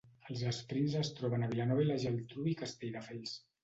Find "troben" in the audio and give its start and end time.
1.21-1.47